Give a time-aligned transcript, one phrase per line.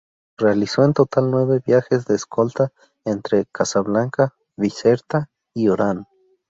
[0.35, 2.73] Realizó en total nueve viajes de escolta
[3.05, 6.07] entre Casablanca, Bizerta, y Orán.